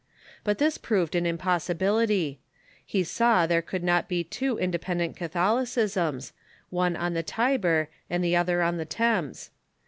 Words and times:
But 0.43 0.57
this 0.57 0.79
proved 0.79 1.13
an 1.13 1.27
impossibility. 1.27 2.39
He 2.83 3.03
saw 3.03 3.45
there 3.45 3.61
could 3.61 3.83
not 3.83 4.09
be 4.09 4.23
two 4.23 4.57
independent 4.57 5.15
Catholicisms, 5.15 6.31
one 6.71 6.95
on 6.95 7.13
the 7.13 7.21
Tiber 7.21 7.87
and 8.09 8.23
the 8.23 8.35
other 8.35 8.63
on 8.63 8.77
the 8.77 8.85
Thames. 8.85 9.51